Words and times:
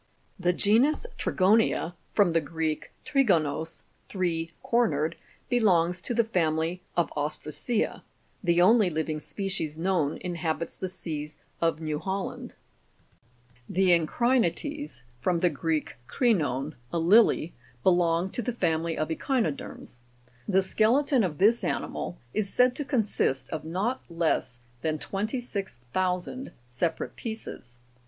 The 0.39 0.51
genus 0.51 1.05
Trigonia,(Jig.65 1.19 1.93
from 2.15 2.31
the 2.31 2.41
Greek, 2.41 2.91
trigonos, 3.05 3.83
three 4.09 4.49
cornered), 4.63 5.15
belongs 5.47 6.01
to 6.01 6.15
the 6.15 6.23
family 6.23 6.81
of 6.97 7.11
ostracea; 7.15 8.01
the 8.43 8.63
only 8.63 8.89
living 8.89 9.19
species 9.19 9.77
known 9.77 10.17
inhabits 10.21 10.75
the 10.75 10.89
seas 10.89 11.37
of 11.61 11.79
New 11.79 11.99
Holland. 11.99 12.55
Fig. 13.71 13.75
66. 13.75 13.75
Encri'nites 13.75 13.75
monilifor'mis. 13.75 13.75
The 13.75 13.99
Encri'iiites, 13.99 14.41
(Jig. 14.41 14.53
66 14.53 15.01
from 15.21 15.39
the 15.41 15.49
Greek, 15.51 15.95
kiinon, 16.07 16.73
a 16.91 16.97
lily), 16.97 17.53
belong 17.83 18.31
to 18.31 18.41
the 18.41 18.53
family 18.53 18.97
of 18.97 19.09
Echi'noderms. 19.09 19.99
The 20.47 20.63
skeleton 20.63 21.23
of 21.23 21.37
this 21.37 21.63
animal 21.63 22.17
is 22.33 22.51
said 22.51 22.75
to 22.77 22.83
consist 22.83 23.51
of 23.51 23.63
not 23.63 24.01
less 24.09 24.61
than 24.81 24.97
26,000 24.97 26.53
separate 26.65 27.15
pieces. 27.15 27.77